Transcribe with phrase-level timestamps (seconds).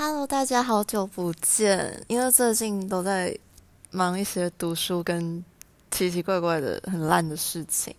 [0.00, 2.04] Hello，大家好久不见。
[2.06, 3.36] 因为最近都在
[3.90, 5.44] 忙一些读书跟
[5.90, 7.92] 奇奇怪怪的很烂的事情。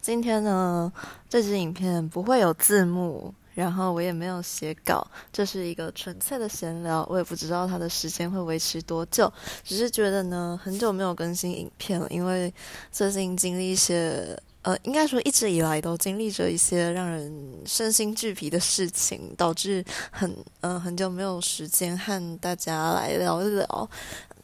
[0.00, 0.92] 今天呢，
[1.28, 7.04] 这支影片不会有字幕，然后我也没有写稿，这是一个纯粹的闲聊。
[7.10, 9.30] 我也不知道它的时间会维持多久，
[9.64, 12.54] 只是觉得呢，很久没有更新影片了，因为
[12.92, 14.40] 最近经历一些。
[14.62, 23.90] 呃，应该说一直以来都经历着一些让人身心俱疲的事情，导致很嗯很久没有时间和大家来聊一聊。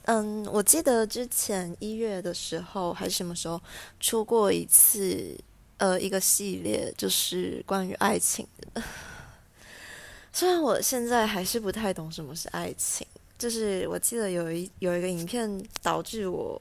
[0.07, 3.63] 嗯，我记得之前一月的时候还是什么时候
[4.01, 5.39] 出过一次
[5.77, 8.83] 呃一个系列，就是关于爱情的。
[10.33, 13.07] 虽然我现在还是不太懂什么是爱情，
[13.39, 16.61] 就是我记得有一有一个影片导致我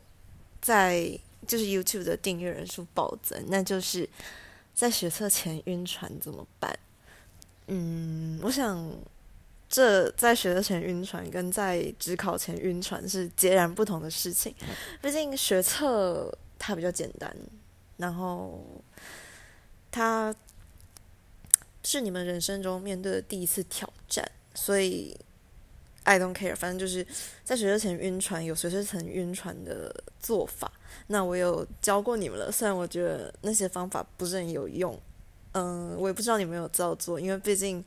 [0.62, 1.20] 在。
[1.48, 4.08] 就是 YouTube 的订阅人数暴增，那就是
[4.74, 6.78] 在学测前晕船怎么办？
[7.68, 8.88] 嗯，我想
[9.68, 14.54] 这在学测前晕船跟在职考前晕船是截然不同的事情。
[15.02, 17.36] 毕竟学测它比较简单，
[17.98, 18.64] 然后
[19.89, 20.36] 它
[21.84, 25.17] 是你们人生中面对的第一次挑战，所以。
[26.08, 27.05] I don't care，反正就是
[27.44, 30.72] 在学车前晕船，有学车前晕船的做法。
[31.08, 34.97] 那我有教过你们了，虽然我觉得那些方法不是很有用，
[35.52, 37.83] 嗯，我也不知道你们有照做，因为毕竟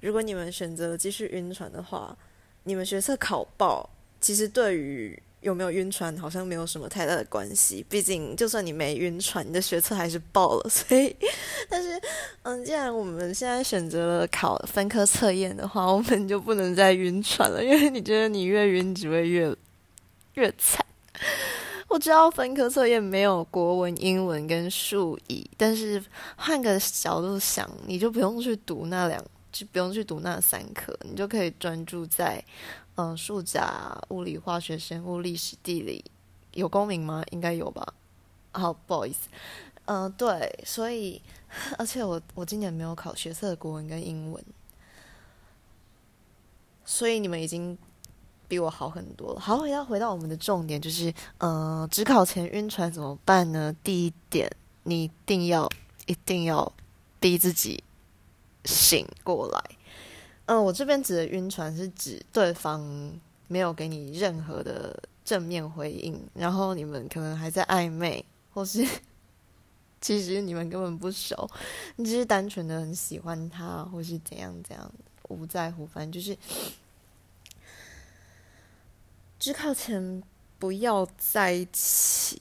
[0.00, 2.16] 如果你们选择继续晕船的话，
[2.64, 5.22] 你们学测考爆，其实对于。
[5.40, 10.68] 有没有晕船好像没有什么太大的关系，毕竟就算你没晕船，你的学测还是爆了。
[10.68, 11.14] 所以，
[11.68, 12.00] 但是，
[12.42, 19.54] 嗯，既然我们现在选择了考分科测验的话，我们就不能再晕船了，因为你觉得你越晕只会越
[20.34, 20.84] 越惨。
[21.86, 26.02] 我知道分科测验没有国文、英文跟数乙，但是
[26.36, 32.44] 换个角度想，你就不用去读那两，就不用去读那三科，你就可以专注在。
[33.00, 36.04] 嗯，数甲、物理、化学、生物、历史、地理，
[36.54, 37.22] 有公民吗？
[37.30, 37.94] 应该有吧。
[38.50, 39.28] 好，不好意思。
[39.84, 41.22] 嗯，对，所以，
[41.78, 44.44] 而且我我今年没有考学测的国文跟英文，
[46.84, 47.78] 所以你们已经
[48.48, 49.38] 比我好很多了。
[49.38, 53.72] 好，回到回到我们的重点，就是，嗯，只考前晕船怎么办呢？
[53.84, 54.50] 第一点，
[54.82, 55.70] 你一定要
[56.06, 56.72] 一定要
[57.20, 57.84] 逼自己
[58.64, 59.77] 醒过来。
[60.48, 62.80] 嗯，我这边指的晕船是指对方
[63.48, 68.82] 没有给你任何的正面回应，然后你们可能还在暧昧，或是
[70.00, 71.46] 其实你们根本不熟，
[71.96, 74.90] 你只是单纯的很喜欢他，或是怎样怎样，
[75.24, 76.34] 我不在乎，反正就是
[79.38, 80.22] 只靠前
[80.58, 82.40] 不要在一起。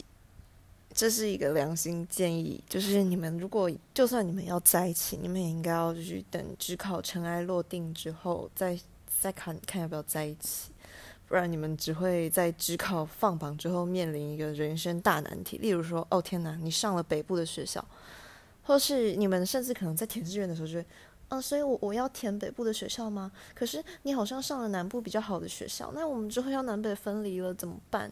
[0.98, 8.76] 这是一个良心建议，就是你们如果就算你们要在一起，你们也应该要就是等只考尘埃落定之后，再
[9.22, 10.72] 再看看要不要在一起，
[11.28, 15.60] 不然你们只会在只考放榜之后面临一个人生大难题。
[15.60, 17.86] 例如说，哦天哪，你上了北部的学校，
[18.64, 20.86] 或是你们甚至可能在填志愿的时候就会，
[21.30, 23.32] 嗯，所以我我要填北部的学校吗？
[23.54, 28.12] 可是你好像上了南部比较好的学校，那我们之后要南北分离了怎么办？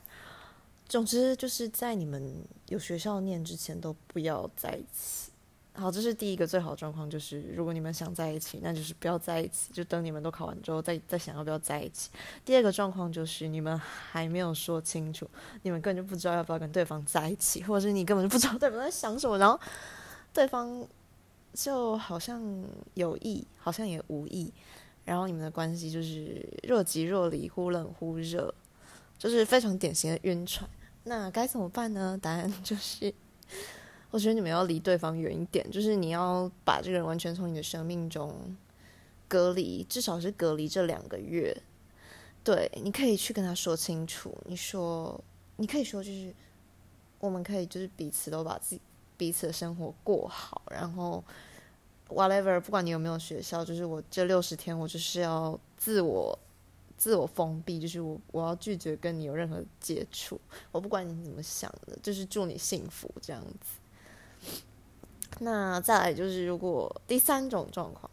[0.88, 5.31] 总之，就是在你们有学校念之前，都不要在一起。
[5.73, 12.12] 好，这是第一个最好的状况，就是如果你们想在一起，那就是不要在一起，就等你们都考完之后再再想要不要在一起。
[12.46, 15.28] 第二个状况就是你们还没有说清楚，
[15.63, 19.59] 你们根本就不知道要不要跟对方在一起，或者是你根本就不知道对方在想什么，然后
[20.31, 20.88] 对方
[21.53, 22.41] 就好像
[22.94, 24.53] 有意，好像也无意，
[25.03, 28.53] 然后你们的关系就是若即若离，忽冷忽热。
[29.17, 30.69] 就是非常典型的晕船，
[31.07, 32.19] 那该怎么办呢？
[32.19, 33.13] 答案就是，
[34.09, 38.57] 我觉得你们要离对方远一点，就是你要把这个人完全从你的生命中
[39.27, 41.55] 隔离，至少是隔离这两个月。
[42.43, 45.23] 对，你可以去跟他说清楚，你说，
[45.57, 46.33] 你可以说就是，
[47.19, 48.81] 我们可以就是彼此都把自己
[49.16, 51.23] 彼此的生活过好，然后
[52.09, 56.39] whatever，不管你有没有学校，就是我这六十天我就是要自我。
[56.97, 60.40] 自我封闭，就是我我要拒绝跟你有任何接触，
[60.72, 63.80] 我不管你怎么想的，就是祝你幸福这样子。
[65.40, 68.09] 那再来就是，如果第三种状况，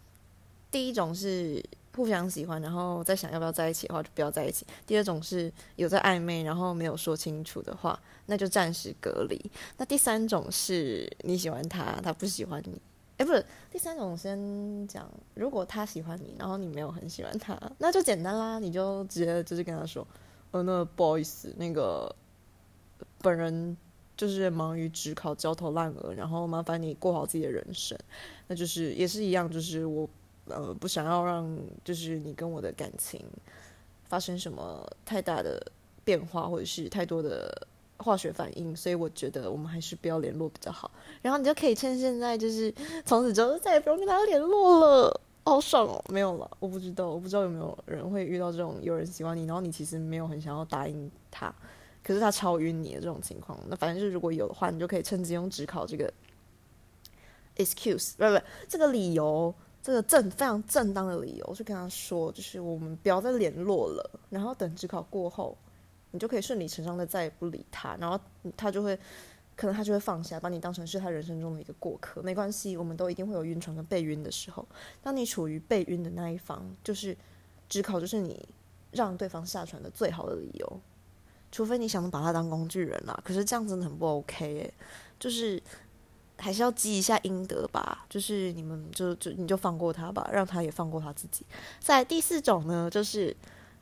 [0.71, 1.65] 第一种是
[1.95, 7.97] 互相喜欢，然后再想要不要在一起的话，就不要在一起；第二种是有在暧昧，然后没有说清楚的话，
[8.27, 9.41] 那就暂时隔离。
[9.77, 12.81] 那第三种是你喜欢他，他不喜欢你。
[13.19, 20.07] 哎，不是，第三种先讲，如果他喜欢你，然后你没有很喜欢他，那就简单啦，你就直接就是跟他说，
[20.51, 22.13] 呃，那不好意思，那个
[23.21, 23.77] 本人
[24.17, 27.97] 就是忙于职考焦头烂额，然后麻烦你过好自己的人生，
[28.49, 30.09] 那就是也是一样，就是我
[30.47, 33.21] 呃不想要让就是你跟我的感情
[34.05, 35.65] 发生什么太大的
[36.03, 37.69] 变化，或者是太多的
[37.99, 40.91] 化学反应，所以我觉得我们还是不要联络比较好。
[41.21, 42.73] 然后你就可以趁现在，就是
[43.05, 45.21] 从此之后再也不用跟他联络了。
[45.45, 46.05] 好爽哦！
[46.09, 51.53] 没有了，我不知道，我不知道有没有人会遇到这种有人喜欢你，然后你其实没有很想要答应他，
[52.01, 53.59] 可是他超晕你的这种情况。
[53.67, 56.13] 那反正就是如果有的话，你就可以趁机用只考这个
[57.57, 59.53] excuse，不不，这个理由，
[59.83, 65.59] 这个正非常正当的理由，去跟他说，就是我们不要再联络了，然后等只考过后，
[66.13, 68.19] 你就可以顺理成章的再也不理他，然后
[68.57, 68.99] 他就会。
[69.55, 74.67] 可能他就会放下，把你当成是他人生中的一个过客，没关系，我们都一定会有晕船跟被晕的时候。
[75.03, 77.15] 当你处于被晕的那一方，就是
[77.69, 78.49] 只考就是你
[78.93, 80.81] 让对方下船的最好的理由，
[81.53, 83.17] 除非你想把他当工具人啦。
[83.23, 84.75] 可是这样真的很不 OK 诶，
[85.21, 85.63] 就是
[86.39, 88.07] 还是要积一下阴德吧。
[88.09, 91.45] 就是你们就就你就放过他吧，让他也放过他自己。
[91.79, 93.37] 在第四种呢，就是。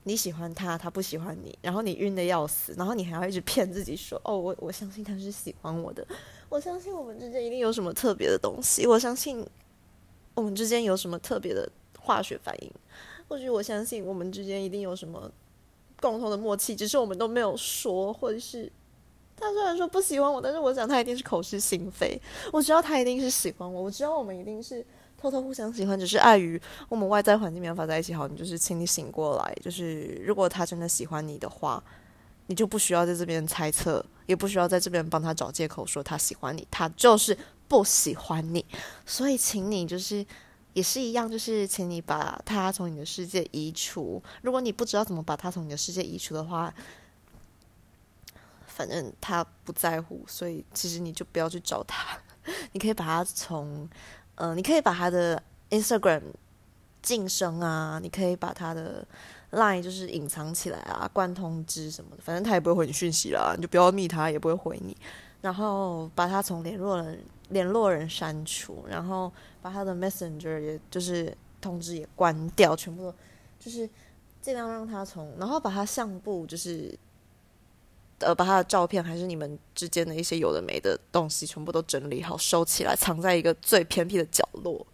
[0.05, 6.07] 你喜欢他，他不喜欢你，然后你晕的要死，然后你还要一直骗自己说：“哦，我我相信他是喜欢我的，
[6.49, 9.47] 我相信我们之间一定有什么特别的东西，我相信
[10.35, 12.73] 我们之间有什么特别的化学反应，
[13.29, 15.31] 或许我相信我们之间一定有什么
[16.01, 18.73] 共同的默契，只是我们都没有说，或者是
[19.37, 22.19] 他虽然说不喜欢我，但是我想他一定是口是心非，
[22.53, 24.85] 我知道他一定是喜欢我，我知道我们一定是。”
[25.21, 26.59] 偷偷互相喜欢，只是碍于
[26.89, 28.15] 我们外在环境没办法在一起。
[28.15, 29.55] 好，你就是请你醒过来。
[29.63, 31.83] 就是如果他真的喜欢你的话，
[32.47, 37.37] 你就不需要在这边猜测，也不需要在这边帮他找借口说他喜欢你，他就是
[37.69, 38.65] 不喜欢你。
[39.05, 40.25] 所以，请你就是
[40.73, 44.23] 也是一样，就是请你把他从你的世界移除。
[44.41, 46.73] 如果你不知道怎么把他从你的世界移除的话，
[48.67, 52.19] 反正他不在乎，所以其实你就不要去找他。
[52.73, 53.87] 你可以把他从。
[54.41, 56.23] 嗯，你可以把他的 Instagram
[57.03, 59.07] 晋升啊，你可以把他的
[59.53, 64.97] Line 就是隐藏起来啊，关通知什么的，反正他也不会回你讯息啦，你就不要密他，也不会回你。
[65.43, 73.15] 然后把他从联络人联络人删除，然后把他的 Messenger 也就是通知也关掉，全部都
[73.59, 73.89] 就是
[74.41, 76.99] 尽量让他从，然后把他相簿就是。
[78.21, 84.87] 呃，把他的照片还是你们之间的一些有的没的东西，全部都整理好，收起来，藏在一个最偏僻的角落。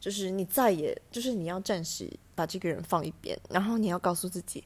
[0.00, 4.62] 就是你再也，就是你要暂时把这个人放一边，然后你要告诉自己，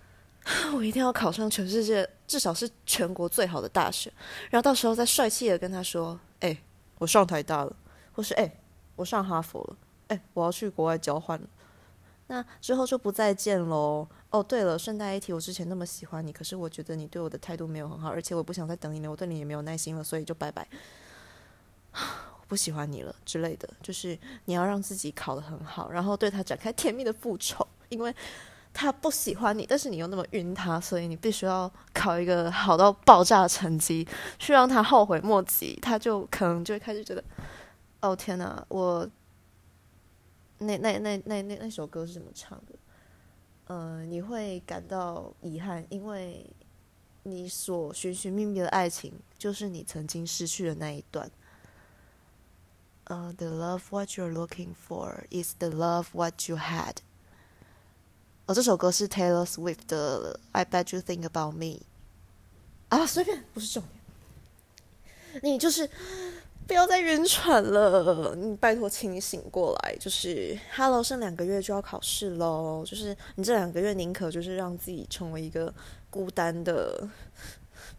[0.74, 4.12] 我一定要考上全世界，至少是全国最好的大学，
[4.50, 6.56] 然后到时候再帅气的跟他说：“哎，
[6.98, 7.76] 我上台大了，
[8.12, 8.60] 或是哎，
[8.96, 9.76] 我上哈佛了，
[10.08, 11.48] 哎，我要去国外交换了。”
[12.28, 14.06] 那之后就不再见喽。
[14.30, 20.66] 哦，对了，顺带一提，我之前那么喜欢你，可是我觉得你对我的态度没有很好，而且我不想再等你了，我对你也没有耐心了，所以就拜拜。
[21.94, 28.14] 我不喜欢你了之类的，就是你要让自己考得很好，然后对他展开甜蜜的复仇，因为
[28.74, 34.06] 他不喜欢你，但是你又那么晕他，所以你必须要考一个好到爆炸的成绩，
[34.38, 37.22] 去让他后悔莫及，他就可能就会开始觉得，
[38.00, 39.08] 哦天哪，我。
[40.58, 42.72] 那那那那那那首歌是怎么唱的？
[43.66, 46.48] 呃，你会感到遗憾，因为
[47.24, 51.30] 你所寻寻觅觅的爱情，就是你曾经失去的那一段。
[53.04, 56.96] 呃，The love what you're looking for is the love what you had。
[58.46, 61.64] 哦，这首歌是 Taylor Swift 的《I Bet You Think About Me》。
[62.88, 65.42] 啊，随便，不是重点。
[65.42, 65.90] 你就是。
[66.66, 69.96] 不要再晕船了，你拜托，请你醒过来。
[70.00, 72.84] 就是，Hello，剩两个月就要考试喽。
[72.84, 75.72] 就是你这两个月宁可就是让自己成为一个
[76.10, 77.08] 孤单的、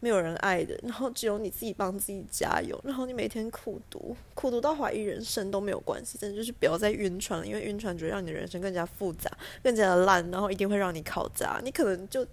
[0.01, 6.17] 没有人爱的，然后只有你自己帮自己加油，然后你每天苦读，苦读到怀疑人生都没有关系。
[6.17, 9.31] 真的就是不要再晕船了，因为晕船只会让你的人生更加复杂、
[9.63, 11.61] 更加的烂，然后一定会让你考砸。
[11.63, 12.27] 你可能就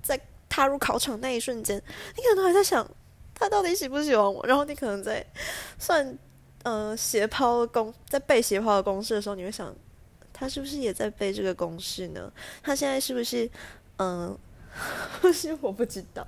[0.00, 0.18] 在
[0.48, 1.82] 踏入考场那一瞬间，
[2.16, 2.88] 你可能还在想。
[3.40, 4.46] 他到底喜不喜欢我？
[4.46, 5.24] 然后你可能在
[5.78, 6.16] 算，
[6.62, 9.74] 呃，斜抛的公在背斜抛的公式的时候，你会想，
[10.30, 12.30] 他是不是也在背这个公式呢？
[12.62, 13.50] 他现在是不是，
[13.96, 14.38] 嗯，
[15.22, 16.26] 不是我不知道，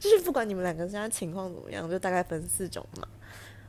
[0.00, 3.06] 就是不管你们两个现在情况怎么样，就大概分四种嘛。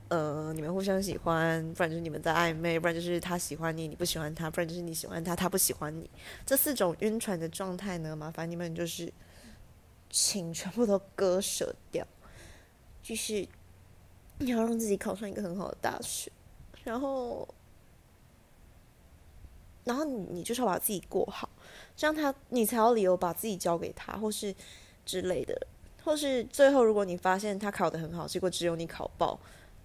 [0.10, 6.10] 呃，你们互相喜欢，不然就是你们在暧昧，不然就是他喜欢你，你不喜欢他，不然就是你喜欢他，他不喜欢你。
[6.46, 9.12] 这四种晕船的状态呢，麻烦你们就是
[10.10, 12.06] 请全部都割舍掉。
[13.04, 13.46] 就是
[14.40, 16.32] 你要让自己考上一个很好的大学，
[16.84, 17.48] 然后，
[19.84, 21.48] 然后你你就是要把自己过好，
[21.96, 24.56] 这样他你才有理由把自己交给他，或是
[25.06, 25.68] 之类的，
[26.04, 29.38] 或是最后如果你发现他考的很好，结果只有你考爆，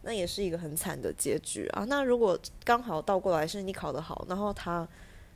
[0.03, 1.85] 那也是一个很惨的结局啊。
[1.89, 4.87] 那如果刚好倒过来是你考得好，然后他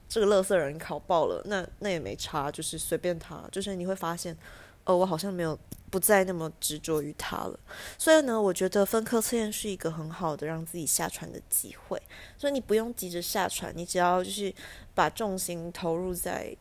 [0.08, 4.36] 这个乐色人考爆了，那那也没差，就是随便他，就是你会发现，
[4.84, 5.58] 哦，我好像没有
[5.90, 7.58] 不再那么执着于他了。
[7.98, 12.00] 所以呢，我觉得分科测验是一个很好的让自己下船的机会，
[12.36, 14.54] 所以你不用急着下船，你只要就是
[14.94, 16.56] 把重心投入在。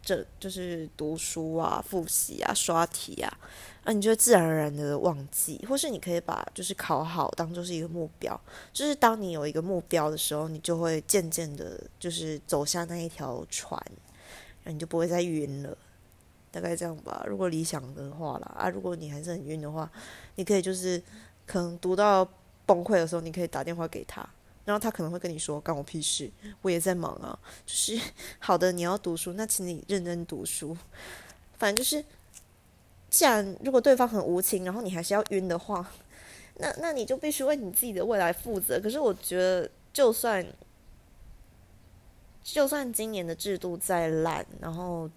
[0.00, 3.38] 这就是读书啊、复习啊、刷题啊，
[3.84, 8.40] 啊，你就自然而然的忘记，或是你可以把就是考好当做是一个目标，
[8.72, 13.78] 就是当你有一个目标的时候，你就会渐渐的，就是走下那一条船，
[14.62, 15.76] 然后你就不会再晕了，
[16.60, 17.24] 大概这样吧。
[17.28, 19.90] 如果理想的话啦，啊，如果你还是很晕的话，
[20.34, 21.00] 你可以就是
[21.46, 22.28] 可能读到
[22.66, 24.28] 崩溃的时候，你可以打电话给他。
[24.64, 27.98] 然后他可能会跟你说：“关我屁事，我也在忙啊。”就是
[28.38, 30.76] 好的，你要读书，那请你认真读书。
[31.56, 32.04] 反正就是，
[33.08, 35.90] 既然如果对方很无情，然后你还是要晕的话，
[36.56, 38.78] 那那你就必须为你自己的未来负责。
[38.78, 40.46] 可是我觉得，就算
[42.42, 45.08] 就算今年的制度再烂，然后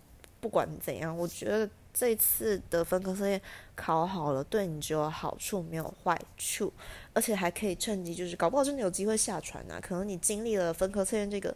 [0.42, 1.70] 不管怎样，我觉得。
[1.94, 3.42] 这次的分科测验
[3.76, 6.72] 考好了，对你只有好处没有坏处，
[7.12, 9.78] 而且还可以趁机就是搞不好真的有机会下船啊！
[9.82, 11.54] 可能你经历了分科测验这个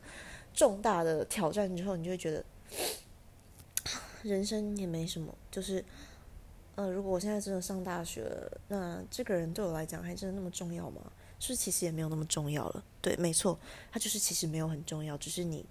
[0.54, 2.44] 重大的挑战之后，你就会觉得
[4.24, 5.82] 人生也没什么，就是
[6.75, 8.30] 呃，如果我现在真的上大学，
[8.68, 11.00] 那这个人对我来讲还真的那么重要吗？
[11.39, 12.84] 是不是其实也没有那么重要了？
[13.01, 13.58] 对，没错，
[13.89, 15.65] 他就是其实没有很重要，只是你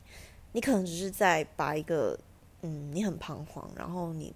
[0.52, 2.18] 你可能只是在把一个
[2.64, 4.35] 嗯，你很彷徨，然后你。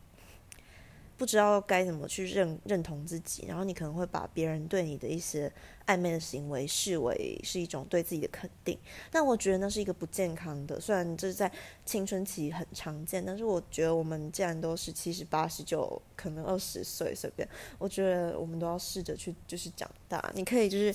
[1.16, 5.52] 不知道该怎么去认认同自己，然后你可能会把别人对你的一些
[5.84, 8.78] 暧昧的行为视为是一种对自己的肯定，
[9.10, 10.80] 但我觉得那是一个不健康的。
[10.80, 11.50] 虽然这是在
[11.84, 17.48] 青春期很常见，但是我觉得我们既然都是七十八十九，可能二十岁随便，
[17.80, 20.30] 我觉得我们都要试着去就是长大。
[20.36, 20.94] 你可以就是，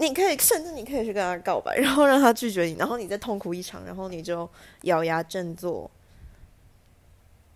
[0.00, 4.48] 你可以甚至你可以去跟他告白，然后让他拒绝你，然后你再痛苦一场，然后你就
[4.82, 5.90] 咬牙振作。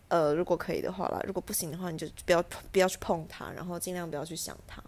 [0.08, 4.82] 呃，如果可以的话啦，如果不行的话，你就不要不要去碰它，然后尽量不要去想它。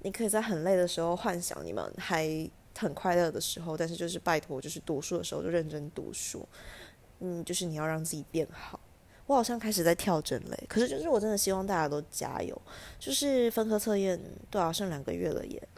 [0.00, 2.28] 你可以在很累的时候幻想你们还
[2.76, 6.46] 很快乐的时候，但是就是拜托，就是读书的时候就认真读书。
[7.20, 8.78] 嗯，就是你要让自己变好。
[9.26, 12.60] 我好像开始在跳针嘞，可是就是我真的希望大家都加油。
[12.98, 15.68] 就是分科测验都要剩两个月了耶。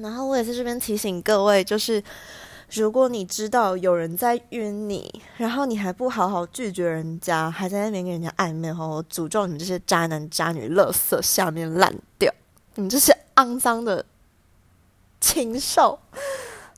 [0.00, 2.02] 然后我也在这边提醒各位，就是。
[2.70, 12.32] 如果你知道有人在晕你，然后你还不好好拒绝人家，还在那边跟人家暧昧，然后诅咒你们这些渣男渣女、垃圾下面烂掉，
[12.74, 14.04] 你们这些肮脏的
[15.20, 16.00] 禽兽，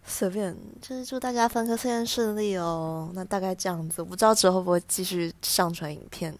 [0.04, 3.10] 随便，就是祝大家分科测验顺利哦。
[3.14, 6.36] 那大概这样子，我不知道之后会不会继续上传影片，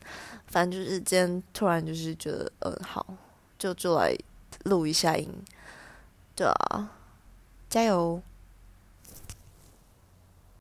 [0.49, 3.06] 反正就是今天突然就是觉得，嗯，好，
[3.59, 4.14] 就就来
[4.64, 5.33] 录一下音，
[6.37, 6.90] 对啊，
[7.71, 8.21] 加油。